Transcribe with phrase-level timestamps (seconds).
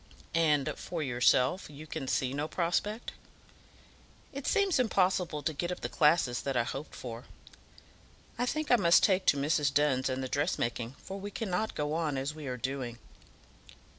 [0.33, 3.11] "And for yourself, you can see no prospect?"
[4.33, 7.25] "It seems impossible to get up the classes that I hoped for.
[8.35, 9.71] I think I must take to Mrs.
[9.71, 12.97] Dunn's and the dressmaking, for we cannot go on as we are doing."